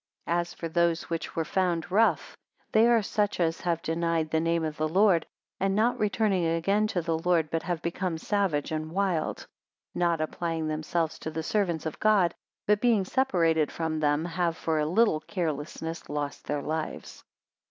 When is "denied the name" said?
3.83-4.63